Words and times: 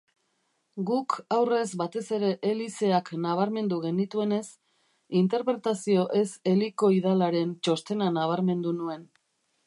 Guk 0.89 1.15
aurrez 1.35 1.65
batez 1.81 2.01
ere 2.17 2.29
helizeak 2.51 3.11
nabarmendu 3.25 3.77
genituenez, 3.83 4.41
interpretazio 5.19 6.05
ez-helikoidalaren 6.21 7.53
txostena 7.69 8.09
nabarmendu 8.17 8.73
nuen. 8.79 9.05